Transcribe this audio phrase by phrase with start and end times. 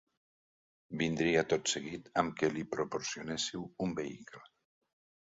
[1.01, 4.43] Vindria tot seguit amb que li proporcionéssiu un vehicle.